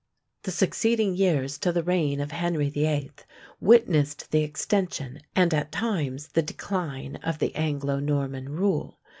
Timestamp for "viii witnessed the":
2.71-4.41